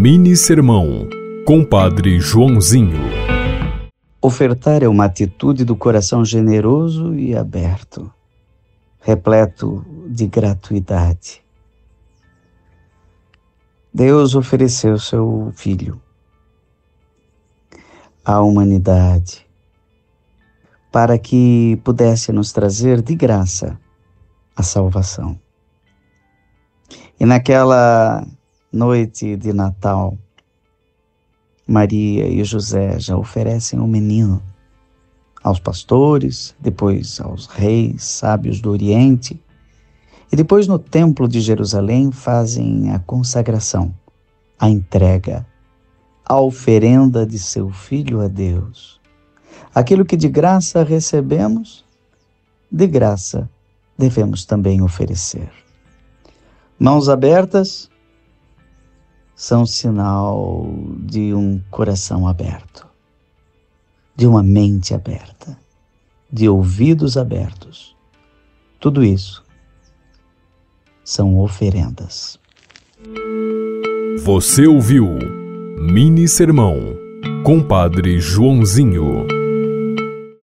Mini 0.00 0.36
Sermão, 0.36 1.08
Compadre 1.44 2.20
Joãozinho. 2.20 3.00
Ofertar 4.22 4.84
é 4.84 4.86
uma 4.86 5.06
atitude 5.06 5.64
do 5.64 5.74
coração 5.74 6.24
generoso 6.24 7.16
e 7.16 7.36
aberto, 7.36 8.08
repleto 9.00 9.84
de 10.06 10.28
gratuidade. 10.28 11.42
Deus 13.92 14.36
ofereceu 14.36 15.00
seu 15.00 15.50
Filho 15.56 16.00
à 18.24 18.40
humanidade 18.40 19.44
para 20.92 21.18
que 21.18 21.76
pudesse 21.82 22.30
nos 22.30 22.52
trazer 22.52 23.02
de 23.02 23.16
graça 23.16 23.76
a 24.54 24.62
salvação. 24.62 25.36
E 27.18 27.26
naquela 27.26 28.24
noite 28.72 29.36
de 29.36 29.52
Natal, 29.52 30.16
Maria 31.66 32.26
e 32.26 32.44
José 32.44 32.98
já 32.98 33.16
oferecem 33.16 33.78
o 33.78 33.84
um 33.84 33.86
menino 33.86 34.42
aos 35.42 35.58
pastores, 35.58 36.54
depois 36.60 37.20
aos 37.20 37.46
reis 37.46 38.02
sábios 38.04 38.60
do 38.60 38.70
Oriente, 38.70 39.42
e 40.30 40.36
depois 40.36 40.66
no 40.66 40.78
Templo 40.78 41.26
de 41.26 41.40
Jerusalém 41.40 42.12
fazem 42.12 42.90
a 42.90 42.98
consagração, 42.98 43.94
a 44.58 44.68
entrega, 44.68 45.46
a 46.24 46.38
oferenda 46.38 47.26
de 47.26 47.38
seu 47.38 47.70
filho 47.70 48.20
a 48.20 48.28
Deus. 48.28 49.00
Aquilo 49.74 50.04
que 50.04 50.16
de 50.16 50.28
graça 50.28 50.82
recebemos, 50.82 51.84
de 52.70 52.86
graça 52.86 53.48
devemos 53.96 54.44
também 54.44 54.82
oferecer. 54.82 55.50
Mãos 56.78 57.08
abertas 57.08 57.90
são 59.38 59.64
sinal 59.64 60.66
de 60.98 61.32
um 61.32 61.60
coração 61.70 62.26
aberto, 62.26 62.84
de 64.16 64.26
uma 64.26 64.42
mente 64.42 64.92
aberta, 64.92 65.56
de 66.28 66.48
ouvidos 66.48 67.16
abertos. 67.16 67.94
Tudo 68.80 69.04
isso 69.04 69.44
são 71.04 71.38
oferendas. 71.38 72.36
Você 74.24 74.66
ouviu 74.66 75.06
Mini 75.78 76.26
Sermão, 76.26 76.76
Compadre 77.44 78.18
Joãozinho. 78.18 79.37